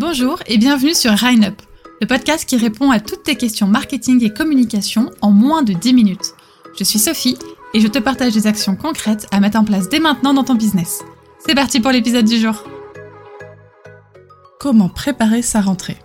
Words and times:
Bonjour 0.00 0.38
et 0.46 0.56
bienvenue 0.56 0.94
sur 0.94 1.12
Rhine 1.12 1.44
Up, 1.44 1.60
le 2.00 2.06
podcast 2.06 2.48
qui 2.48 2.56
répond 2.56 2.90
à 2.90 3.00
toutes 3.00 3.22
tes 3.22 3.36
questions 3.36 3.66
marketing 3.66 4.24
et 4.24 4.32
communication 4.32 5.10
en 5.20 5.30
moins 5.30 5.62
de 5.62 5.74
10 5.74 5.92
minutes. 5.92 6.32
Je 6.78 6.84
suis 6.84 6.98
Sophie 6.98 7.36
et 7.74 7.80
je 7.80 7.86
te 7.86 7.98
partage 7.98 8.32
des 8.32 8.46
actions 8.46 8.76
concrètes 8.76 9.26
à 9.30 9.40
mettre 9.40 9.58
en 9.58 9.64
place 9.64 9.90
dès 9.90 10.00
maintenant 10.00 10.32
dans 10.32 10.42
ton 10.42 10.54
business. 10.54 11.02
C'est 11.46 11.54
parti 11.54 11.80
pour 11.80 11.90
l'épisode 11.90 12.24
du 12.24 12.38
jour. 12.38 12.64
Comment 14.58 14.88
préparer 14.88 15.42
sa 15.42 15.60
rentrée? 15.60 15.98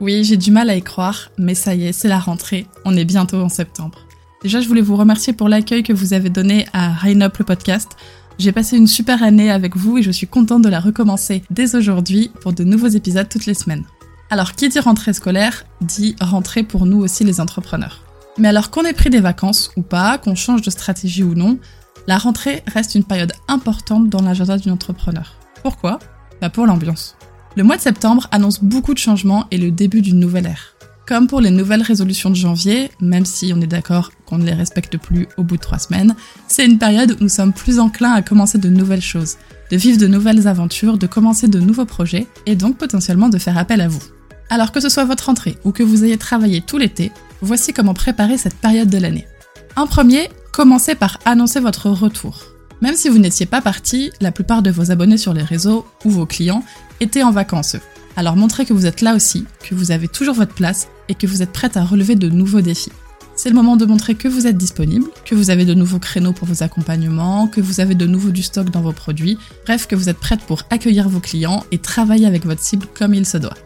Oui, 0.00 0.24
j'ai 0.24 0.38
du 0.38 0.50
mal 0.50 0.70
à 0.70 0.76
y 0.76 0.82
croire, 0.82 1.28
mais 1.36 1.54
ça 1.54 1.74
y 1.74 1.88
est, 1.88 1.92
c'est 1.92 2.08
la 2.08 2.18
rentrée, 2.18 2.66
on 2.86 2.96
est 2.96 3.04
bientôt 3.04 3.42
en 3.42 3.50
septembre. 3.50 3.98
Déjà, 4.42 4.62
je 4.62 4.68
voulais 4.68 4.80
vous 4.80 4.96
remercier 4.96 5.34
pour 5.34 5.50
l'accueil 5.50 5.82
que 5.82 5.92
vous 5.92 6.14
avez 6.14 6.30
donné 6.30 6.64
à 6.72 6.94
Up 7.04 7.36
le 7.36 7.44
podcast. 7.44 7.98
J'ai 8.38 8.52
passé 8.52 8.76
une 8.76 8.86
super 8.86 9.22
année 9.22 9.50
avec 9.50 9.76
vous 9.76 9.96
et 9.96 10.02
je 10.02 10.10
suis 10.10 10.26
contente 10.26 10.62
de 10.62 10.68
la 10.68 10.80
recommencer 10.80 11.42
dès 11.50 11.74
aujourd'hui 11.74 12.30
pour 12.42 12.52
de 12.52 12.64
nouveaux 12.64 12.88
épisodes 12.88 13.28
toutes 13.28 13.46
les 13.46 13.54
semaines. 13.54 13.84
Alors, 14.28 14.52
qui 14.52 14.68
dit 14.68 14.78
rentrée 14.78 15.14
scolaire 15.14 15.64
dit 15.80 16.16
rentrée 16.20 16.62
pour 16.62 16.84
nous 16.84 16.98
aussi 16.98 17.24
les 17.24 17.40
entrepreneurs. 17.40 18.02
Mais 18.36 18.48
alors 18.48 18.70
qu'on 18.70 18.84
ait 18.84 18.92
pris 18.92 19.08
des 19.08 19.20
vacances 19.20 19.70
ou 19.76 19.82
pas, 19.82 20.18
qu'on 20.18 20.34
change 20.34 20.60
de 20.60 20.70
stratégie 20.70 21.22
ou 21.22 21.34
non, 21.34 21.58
la 22.06 22.18
rentrée 22.18 22.62
reste 22.66 22.94
une 22.94 23.04
période 23.04 23.32
importante 23.48 24.10
dans 24.10 24.20
l'agenda 24.20 24.58
d'une 24.58 24.72
entrepreneur. 24.72 25.34
Pourquoi? 25.62 25.98
Bah 26.42 26.50
pour 26.50 26.66
l'ambiance. 26.66 27.16
Le 27.56 27.62
mois 27.62 27.76
de 27.76 27.82
septembre 27.82 28.28
annonce 28.32 28.62
beaucoup 28.62 28.92
de 28.92 28.98
changements 28.98 29.46
et 29.50 29.56
le 29.56 29.70
début 29.70 30.02
d'une 30.02 30.20
nouvelle 30.20 30.46
ère. 30.46 30.75
Comme 31.06 31.28
pour 31.28 31.40
les 31.40 31.52
nouvelles 31.52 31.82
résolutions 31.82 32.30
de 32.30 32.34
janvier, 32.34 32.90
même 33.00 33.24
si 33.24 33.52
on 33.54 33.60
est 33.60 33.68
d'accord 33.68 34.10
qu'on 34.26 34.38
ne 34.38 34.44
les 34.44 34.54
respecte 34.54 34.98
plus 34.98 35.28
au 35.36 35.44
bout 35.44 35.56
de 35.56 35.60
trois 35.60 35.78
semaines, 35.78 36.16
c'est 36.48 36.66
une 36.66 36.78
période 36.78 37.12
où 37.12 37.16
nous 37.20 37.28
sommes 37.28 37.52
plus 37.52 37.78
enclins 37.78 38.12
à 38.12 38.22
commencer 38.22 38.58
de 38.58 38.68
nouvelles 38.68 39.00
choses, 39.00 39.36
de 39.70 39.76
vivre 39.76 39.98
de 39.98 40.08
nouvelles 40.08 40.48
aventures, 40.48 40.98
de 40.98 41.06
commencer 41.06 41.46
de 41.46 41.60
nouveaux 41.60 41.84
projets 41.84 42.26
et 42.44 42.56
donc 42.56 42.76
potentiellement 42.76 43.28
de 43.28 43.38
faire 43.38 43.56
appel 43.56 43.82
à 43.82 43.88
vous. 43.88 44.02
Alors 44.50 44.72
que 44.72 44.80
ce 44.80 44.88
soit 44.88 45.04
votre 45.04 45.26
rentrée 45.26 45.56
ou 45.62 45.70
que 45.70 45.84
vous 45.84 46.04
ayez 46.04 46.18
travaillé 46.18 46.60
tout 46.60 46.76
l'été, 46.76 47.12
voici 47.40 47.72
comment 47.72 47.94
préparer 47.94 48.36
cette 48.36 48.56
période 48.56 48.90
de 48.90 48.98
l'année. 48.98 49.28
En 49.76 49.86
premier, 49.86 50.28
commencez 50.50 50.96
par 50.96 51.20
annoncer 51.24 51.60
votre 51.60 51.88
retour. 51.88 52.46
Même 52.82 52.96
si 52.96 53.08
vous 53.08 53.18
n'étiez 53.18 53.46
pas 53.46 53.60
parti, 53.60 54.10
la 54.20 54.32
plupart 54.32 54.60
de 54.60 54.72
vos 54.72 54.90
abonnés 54.90 55.18
sur 55.18 55.34
les 55.34 55.44
réseaux 55.44 55.86
ou 56.04 56.10
vos 56.10 56.26
clients 56.26 56.64
étaient 56.98 57.22
en 57.22 57.30
vacances. 57.30 57.76
Alors 58.16 58.34
montrez 58.34 58.64
que 58.64 58.72
vous 58.72 58.86
êtes 58.86 59.02
là 59.02 59.14
aussi, 59.14 59.44
que 59.62 59.74
vous 59.76 59.92
avez 59.92 60.08
toujours 60.08 60.34
votre 60.34 60.54
place 60.54 60.88
et 61.08 61.14
que 61.14 61.26
vous 61.26 61.42
êtes 61.42 61.52
prête 61.52 61.76
à 61.76 61.84
relever 61.84 62.14
de 62.14 62.28
nouveaux 62.28 62.60
défis. 62.60 62.92
C'est 63.36 63.50
le 63.50 63.54
moment 63.54 63.76
de 63.76 63.84
montrer 63.84 64.14
que 64.14 64.28
vous 64.28 64.46
êtes 64.46 64.56
disponible, 64.56 65.08
que 65.26 65.34
vous 65.34 65.50
avez 65.50 65.66
de 65.66 65.74
nouveaux 65.74 65.98
créneaux 65.98 66.32
pour 66.32 66.48
vos 66.48 66.62
accompagnements, 66.62 67.48
que 67.48 67.60
vous 67.60 67.80
avez 67.80 67.94
de 67.94 68.06
nouveau 68.06 68.30
du 68.30 68.42
stock 68.42 68.70
dans 68.70 68.80
vos 68.80 68.92
produits, 68.92 69.36
bref 69.66 69.86
que 69.86 69.94
vous 69.94 70.08
êtes 70.08 70.18
prête 70.18 70.40
pour 70.40 70.62
accueillir 70.70 71.10
vos 71.10 71.20
clients 71.20 71.62
et 71.70 71.78
travailler 71.78 72.26
avec 72.26 72.46
votre 72.46 72.62
cible 72.62 72.86
comme 72.94 73.12
il 73.12 73.26
se 73.26 73.36
doit. 73.36 73.56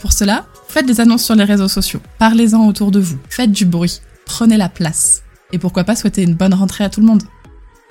Pour 0.00 0.12
cela, 0.12 0.46
faites 0.66 0.86
des 0.86 1.00
annonces 1.00 1.22
sur 1.22 1.36
les 1.36 1.44
réseaux 1.44 1.68
sociaux, 1.68 2.00
parlez-en 2.18 2.66
autour 2.66 2.90
de 2.90 2.98
vous, 2.98 3.18
faites 3.28 3.52
du 3.52 3.66
bruit, 3.66 4.00
prenez 4.24 4.56
la 4.56 4.68
place. 4.68 5.22
Et 5.52 5.58
pourquoi 5.58 5.84
pas 5.84 5.94
souhaiter 5.94 6.22
une 6.22 6.34
bonne 6.34 6.54
rentrée 6.54 6.82
à 6.82 6.90
tout 6.90 7.00
le 7.00 7.06
monde 7.06 7.22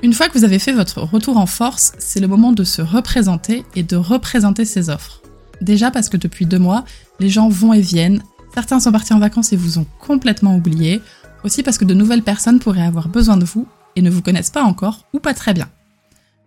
Une 0.04 0.14
fois 0.14 0.28
que 0.28 0.38
vous 0.38 0.44
avez 0.44 0.60
fait 0.60 0.74
votre 0.74 1.02
retour 1.02 1.38
en 1.38 1.46
force, 1.46 1.94
c'est 2.00 2.20
le 2.20 2.28
moment 2.28 2.52
de 2.52 2.66
se 2.66 2.82
représenter 2.82 3.64
et 3.76 3.84
de 3.84 3.96
représenter 3.96 4.66
ses 4.66 4.90
offres. 4.90 5.22
Déjà 5.62 5.90
parce 5.90 6.10
que 6.10 6.18
depuis 6.18 6.46
deux 6.46 6.60
mois, 6.60 6.84
les 7.22 7.30
gens 7.30 7.48
vont 7.48 7.74
et 7.74 7.82
viennent, 7.82 8.24
certains 8.60 8.82
sont 8.82 8.92
partis 8.92 9.14
en 9.14 9.20
vacances 9.20 9.54
et 9.54 9.56
vous 9.56 9.80
ont 9.80 9.86
complètement 10.02 10.54
oublié, 10.54 11.02
aussi 11.46 11.64
parce 11.64 11.78
que 11.78 11.86
de 11.86 11.94
nouvelles 11.94 12.24
personnes 12.24 12.60
pourraient 12.60 12.82
avoir 12.82 13.08
besoin 13.08 13.38
de 13.38 13.46
vous 13.46 13.66
et 13.96 14.02
ne 14.02 14.10
vous 14.10 14.22
connaissent 14.22 14.50
pas 14.50 14.64
encore 14.64 15.06
ou 15.14 15.20
pas 15.20 15.34
très 15.34 15.54
bien. 15.54 15.70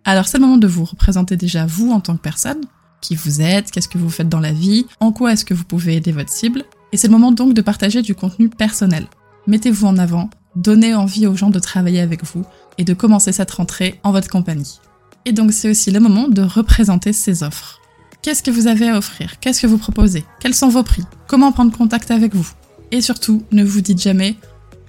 Alors 0.05 0.27
c'est 0.27 0.37
le 0.37 0.43
moment 0.43 0.57
de 0.57 0.67
vous 0.67 0.85
représenter 0.85 1.37
déjà 1.37 1.65
vous 1.65 1.91
en 1.91 2.01
tant 2.01 2.15
que 2.15 2.21
personne, 2.21 2.61
qui 3.01 3.15
vous 3.15 3.41
êtes, 3.41 3.71
qu'est-ce 3.71 3.87
que 3.87 3.97
vous 3.97 4.11
faites 4.11 4.29
dans 4.29 4.39
la 4.39 4.53
vie, 4.53 4.85
en 4.99 5.11
quoi 5.11 5.33
est-ce 5.33 5.43
que 5.43 5.55
vous 5.55 5.63
pouvez 5.63 5.95
aider 5.95 6.11
votre 6.11 6.31
cible, 6.31 6.65
et 6.91 6.97
c'est 6.97 7.07
le 7.07 7.13
moment 7.13 7.31
donc 7.31 7.55
de 7.55 7.63
partager 7.63 8.03
du 8.03 8.13
contenu 8.13 8.47
personnel. 8.47 9.07
Mettez-vous 9.47 9.87
en 9.87 9.97
avant, 9.97 10.29
donnez 10.55 10.93
envie 10.93 11.25
aux 11.25 11.35
gens 11.35 11.49
de 11.49 11.57
travailler 11.57 11.99
avec 11.99 12.23
vous 12.23 12.45
et 12.77 12.83
de 12.83 12.93
commencer 12.93 13.31
cette 13.31 13.49
rentrée 13.49 13.99
en 14.03 14.11
votre 14.11 14.29
compagnie. 14.29 14.79
Et 15.25 15.31
donc 15.31 15.51
c'est 15.51 15.71
aussi 15.71 15.89
le 15.89 15.99
moment 15.99 16.27
de 16.27 16.43
représenter 16.43 17.11
ces 17.11 17.41
offres. 17.41 17.81
Qu'est-ce 18.23 18.41
que 18.41 18.51
vous 18.51 18.67
avez 18.67 18.89
à 18.89 18.97
offrir? 18.97 19.39
Qu'est-ce 19.39 19.61
que 19.61 19.67
vous 19.67 19.77
proposez? 19.77 20.23
Quels 20.39 20.55
sont 20.55 20.69
vos 20.69 20.81
prix? 20.81 21.03
Comment 21.27 21.51
prendre 21.51 21.75
contact 21.75 22.09
avec 22.09 22.33
vous? 22.33 22.49
Et 22.91 23.01
surtout, 23.01 23.43
ne 23.51 23.63
vous 23.63 23.81
dites 23.81 24.01
jamais 24.01 24.37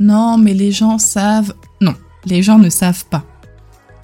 non, 0.01 0.39
mais 0.39 0.55
les 0.55 0.73
gens 0.73 0.99
savent. 0.99 1.55
Non, 1.81 1.95
les 2.27 2.43
gens 2.43 2.59
ne 2.59 2.69
savent 2.69 3.05
pas. 3.07 3.25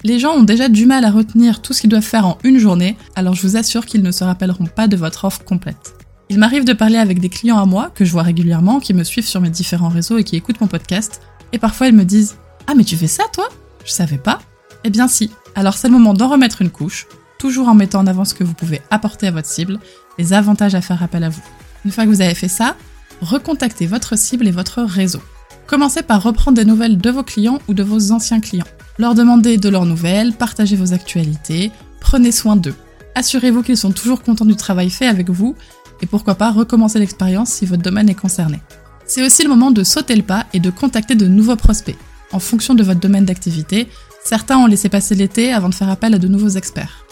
Les 0.03 0.19
gens 0.19 0.33
ont 0.33 0.43
déjà 0.43 0.67
du 0.69 0.85
mal 0.85 1.05
à 1.05 1.11
retenir 1.11 1.61
tout 1.61 1.73
ce 1.73 1.81
qu'ils 1.81 1.89
doivent 1.89 2.01
faire 2.01 2.25
en 2.25 2.37
une 2.43 2.57
journée, 2.57 2.97
alors 3.15 3.35
je 3.35 3.41
vous 3.41 3.57
assure 3.57 3.85
qu'ils 3.85 4.01
ne 4.01 4.11
se 4.11 4.23
rappelleront 4.23 4.65
pas 4.65 4.87
de 4.87 4.95
votre 4.95 5.25
offre 5.25 5.43
complète. 5.43 5.95
Il 6.29 6.39
m'arrive 6.39 6.63
de 6.63 6.73
parler 6.73 6.97
avec 6.97 7.19
des 7.19 7.29
clients 7.29 7.59
à 7.59 7.65
moi, 7.65 7.91
que 7.93 8.05
je 8.05 8.11
vois 8.11 8.23
régulièrement, 8.23 8.79
qui 8.79 8.93
me 8.93 9.03
suivent 9.03 9.27
sur 9.27 9.41
mes 9.41 9.49
différents 9.49 9.89
réseaux 9.89 10.17
et 10.17 10.23
qui 10.23 10.35
écoutent 10.37 10.61
mon 10.61 10.67
podcast, 10.67 11.21
et 11.53 11.59
parfois 11.59 11.87
ils 11.87 11.95
me 11.95 12.05
disent 12.05 12.37
Ah, 12.67 12.73
mais 12.75 12.83
tu 12.83 12.95
fais 12.95 13.07
ça 13.07 13.23
toi? 13.33 13.47
Je 13.85 13.91
savais 13.91 14.17
pas 14.17 14.39
Eh 14.83 14.89
bien 14.89 15.07
si, 15.07 15.29
alors 15.55 15.75
c'est 15.75 15.87
le 15.87 15.93
moment 15.93 16.13
d'en 16.13 16.29
remettre 16.29 16.61
une 16.61 16.71
couche, 16.71 17.05
toujours 17.41 17.69
en 17.69 17.73
mettant 17.73 18.01
en 18.01 18.07
avant 18.07 18.23
ce 18.23 18.35
que 18.35 18.43
vous 18.43 18.53
pouvez 18.53 18.83
apporter 18.91 19.25
à 19.25 19.31
votre 19.31 19.47
cible, 19.47 19.79
les 20.19 20.31
avantages 20.31 20.75
à 20.75 20.81
faire 20.81 21.01
appel 21.01 21.23
à 21.23 21.29
vous. 21.29 21.41
Une 21.83 21.89
fois 21.89 22.03
que 22.03 22.09
vous 22.09 22.21
avez 22.21 22.35
fait 22.35 22.47
ça, 22.47 22.75
recontactez 23.19 23.87
votre 23.87 24.15
cible 24.15 24.47
et 24.47 24.51
votre 24.51 24.83
réseau. 24.83 25.21
Commencez 25.65 26.03
par 26.03 26.21
reprendre 26.21 26.57
des 26.57 26.65
nouvelles 26.65 26.99
de 26.99 27.09
vos 27.09 27.23
clients 27.23 27.57
ou 27.67 27.73
de 27.73 27.81
vos 27.81 28.11
anciens 28.11 28.41
clients. 28.41 28.67
Leur 28.99 29.15
demandez 29.15 29.57
de 29.57 29.69
leurs 29.69 29.87
nouvelles, 29.87 30.33
partagez 30.33 30.75
vos 30.75 30.93
actualités, 30.93 31.71
prenez 31.99 32.31
soin 32.31 32.55
d'eux. 32.55 32.75
Assurez-vous 33.15 33.63
qu'ils 33.63 33.75
sont 33.75 33.91
toujours 33.91 34.21
contents 34.21 34.45
du 34.45 34.55
travail 34.55 34.91
fait 34.91 35.07
avec 35.07 35.31
vous 35.31 35.55
et 36.03 36.05
pourquoi 36.05 36.35
pas 36.35 36.51
recommencer 36.51 36.99
l'expérience 36.99 37.49
si 37.49 37.65
votre 37.65 37.81
domaine 37.81 38.09
est 38.09 38.13
concerné. 38.13 38.61
C'est 39.07 39.25
aussi 39.25 39.41
le 39.41 39.49
moment 39.49 39.71
de 39.71 39.83
sauter 39.83 40.15
le 40.15 40.21
pas 40.21 40.45
et 40.53 40.59
de 40.59 40.69
contacter 40.69 41.15
de 41.15 41.27
nouveaux 41.27 41.55
prospects. 41.55 41.97
En 42.33 42.39
fonction 42.39 42.75
de 42.75 42.83
votre 42.83 42.99
domaine 42.99 43.25
d'activité, 43.25 43.87
certains 44.23 44.59
ont 44.59 44.67
laissé 44.67 44.89
passer 44.89 45.15
l'été 45.15 45.51
avant 45.51 45.69
de 45.69 45.75
faire 45.75 45.89
appel 45.89 46.13
à 46.13 46.19
de 46.19 46.27
nouveaux 46.27 46.49
experts 46.49 47.03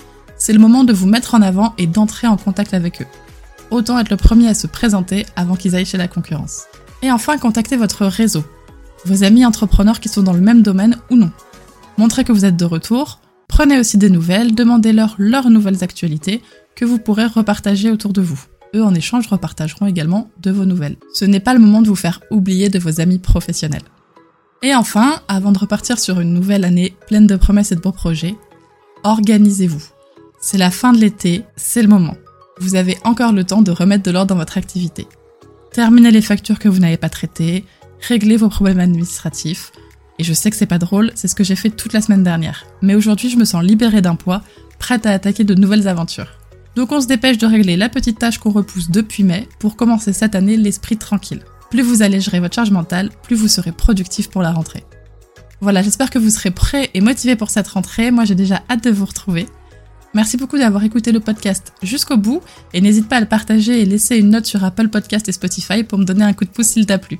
c'est 0.49 0.53
le 0.53 0.59
moment 0.59 0.83
de 0.83 0.93
vous 0.93 1.05
mettre 1.05 1.35
en 1.35 1.43
avant 1.43 1.75
et 1.77 1.85
d'entrer 1.85 2.25
en 2.25 2.35
contact 2.35 2.73
avec 2.73 3.03
eux. 3.03 3.07
Autant 3.69 3.99
être 3.99 4.09
le 4.09 4.17
premier 4.17 4.47
à 4.47 4.55
se 4.55 4.65
présenter 4.65 5.27
avant 5.35 5.55
qu'ils 5.55 5.75
aillent 5.75 5.85
chez 5.85 5.99
la 5.99 6.07
concurrence. 6.07 6.63
Et 7.03 7.11
enfin, 7.11 7.37
contactez 7.37 7.77
votre 7.77 8.07
réseau, 8.07 8.43
vos 9.05 9.23
amis 9.23 9.45
entrepreneurs 9.45 9.99
qui 9.99 10.09
sont 10.09 10.23
dans 10.23 10.33
le 10.33 10.41
même 10.41 10.63
domaine 10.63 10.97
ou 11.11 11.17
non. 11.17 11.29
Montrez 11.99 12.23
que 12.23 12.31
vous 12.31 12.45
êtes 12.45 12.57
de 12.57 12.65
retour, 12.65 13.19
prenez 13.47 13.77
aussi 13.77 13.99
des 13.99 14.09
nouvelles, 14.09 14.55
demandez-leur 14.55 15.13
leurs 15.19 15.51
nouvelles 15.51 15.83
actualités 15.83 16.41
que 16.75 16.83
vous 16.83 16.97
pourrez 16.97 17.27
repartager 17.27 17.91
autour 17.91 18.11
de 18.11 18.21
vous. 18.21 18.43
Eux, 18.73 18.83
en 18.83 18.95
échange, 18.95 19.27
repartageront 19.27 19.85
également 19.85 20.31
de 20.41 20.49
vos 20.49 20.65
nouvelles. 20.65 20.97
Ce 21.13 21.25
n'est 21.25 21.39
pas 21.39 21.53
le 21.53 21.59
moment 21.59 21.83
de 21.83 21.89
vous 21.89 21.95
faire 21.95 22.21
oublier 22.31 22.69
de 22.69 22.79
vos 22.79 23.01
amis 23.01 23.19
professionnels. 23.19 23.85
Et 24.63 24.73
enfin, 24.73 25.21
avant 25.27 25.51
de 25.51 25.59
repartir 25.59 25.99
sur 25.99 26.19
une 26.19 26.33
nouvelle 26.33 26.65
année 26.65 26.95
pleine 27.05 27.27
de 27.27 27.35
promesses 27.35 27.71
et 27.71 27.75
de 27.75 27.81
beaux 27.81 27.91
projets, 27.91 28.35
organisez-vous. 29.03 29.83
C'est 30.41 30.57
la 30.57 30.71
fin 30.71 30.93
de 30.93 30.99
l'été, 30.99 31.43
c'est 31.57 31.81
le 31.81 31.89
moment. 31.89 32.15
Vous 32.59 32.75
avez 32.75 32.97
encore 33.03 33.33
le 33.33 33.43
temps 33.43 33.61
de 33.61 33.71
remettre 33.71 34.03
de 34.03 34.11
l'ordre 34.11 34.29
dans 34.29 34.39
votre 34.39 34.57
activité. 34.57 35.05
Terminez 35.73 36.11
les 36.11 36.21
factures 36.21 36.59
que 36.59 36.69
vous 36.69 36.79
n'avez 36.79 36.95
pas 36.95 37.09
traitées, 37.09 37.65
réglez 38.07 38.37
vos 38.37 38.47
problèmes 38.47 38.79
administratifs. 38.79 39.73
Et 40.17 40.23
je 40.23 40.33
sais 40.33 40.49
que 40.49 40.55
c'est 40.55 40.65
pas 40.65 40.77
drôle, 40.77 41.11
c'est 41.13 41.27
ce 41.27 41.35
que 41.35 41.43
j'ai 41.43 41.57
fait 41.57 41.69
toute 41.69 41.91
la 41.91 42.01
semaine 42.01 42.23
dernière. 42.23 42.65
Mais 42.81 42.95
aujourd'hui, 42.95 43.29
je 43.29 43.35
me 43.37 43.43
sens 43.43 43.63
libérée 43.63 44.01
d'un 44.01 44.15
poids, 44.15 44.41
prête 44.79 45.05
à 45.05 45.11
attaquer 45.11 45.43
de 45.43 45.55
nouvelles 45.55 45.89
aventures. 45.89 46.39
Donc 46.75 46.93
on 46.93 47.01
se 47.01 47.07
dépêche 47.07 47.37
de 47.37 47.45
régler 47.45 47.75
la 47.75 47.89
petite 47.89 48.19
tâche 48.19 48.37
qu'on 48.37 48.51
repousse 48.51 48.89
depuis 48.89 49.23
mai 49.23 49.49
pour 49.59 49.75
commencer 49.75 50.13
cette 50.13 50.35
année 50.35 50.55
l'esprit 50.55 50.95
tranquille. 50.95 51.43
Plus 51.69 51.81
vous 51.81 52.01
allégerez 52.01 52.39
votre 52.39 52.55
charge 52.55 52.71
mentale, 52.71 53.09
plus 53.23 53.35
vous 53.35 53.49
serez 53.49 53.73
productif 53.73 54.29
pour 54.29 54.41
la 54.41 54.53
rentrée. 54.53 54.85
Voilà, 55.59 55.81
j'espère 55.81 56.09
que 56.09 56.19
vous 56.19 56.29
serez 56.29 56.51
prêts 56.51 56.89
et 56.93 57.01
motivés 57.01 57.35
pour 57.35 57.49
cette 57.49 57.67
rentrée. 57.67 58.11
Moi, 58.11 58.23
j'ai 58.23 58.35
déjà 58.35 58.63
hâte 58.69 58.85
de 58.85 58.91
vous 58.91 59.05
retrouver. 59.05 59.45
Merci 60.13 60.37
beaucoup 60.37 60.57
d'avoir 60.57 60.83
écouté 60.83 61.11
le 61.11 61.19
podcast 61.19 61.73
jusqu'au 61.83 62.17
bout 62.17 62.41
et 62.73 62.81
n'hésite 62.81 63.07
pas 63.07 63.17
à 63.17 63.19
le 63.19 63.27
partager 63.27 63.81
et 63.81 63.85
laisser 63.85 64.17
une 64.17 64.29
note 64.29 64.45
sur 64.45 64.63
Apple 64.63 64.89
Podcast 64.89 65.29
et 65.29 65.31
Spotify 65.31 65.83
pour 65.83 65.99
me 65.99 66.03
donner 66.03 66.23
un 66.23 66.33
coup 66.33 66.45
de 66.45 66.49
pouce 66.49 66.67
s'il 66.67 66.85
t'a 66.85 66.97
plu. 66.97 67.19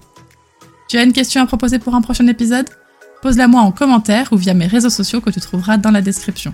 Tu 0.88 0.98
as 0.98 1.04
une 1.04 1.14
question 1.14 1.42
à 1.42 1.46
proposer 1.46 1.78
pour 1.78 1.94
un 1.94 2.02
prochain 2.02 2.26
épisode? 2.28 2.68
Pose-la 3.22 3.48
moi 3.48 3.62
en 3.62 3.72
commentaire 3.72 4.30
ou 4.32 4.38
via 4.38 4.54
mes 4.54 4.66
réseaux 4.66 4.90
sociaux 4.90 5.22
que 5.22 5.30
tu 5.30 5.40
trouveras 5.40 5.78
dans 5.78 5.92
la 5.92 6.02
description. 6.02 6.54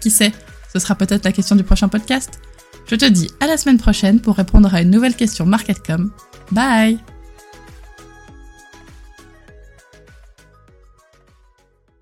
Qui 0.00 0.10
sait, 0.10 0.32
ce 0.72 0.78
sera 0.78 0.94
peut-être 0.94 1.24
la 1.24 1.32
question 1.32 1.54
du 1.54 1.62
prochain 1.62 1.88
podcast? 1.88 2.40
Je 2.88 2.96
te 2.96 3.04
dis 3.04 3.30
à 3.40 3.46
la 3.46 3.56
semaine 3.56 3.78
prochaine 3.78 4.20
pour 4.20 4.36
répondre 4.36 4.74
à 4.74 4.82
une 4.82 4.90
nouvelle 4.90 5.14
question 5.14 5.46
MarketCom. 5.46 6.10
Bye 6.50 7.15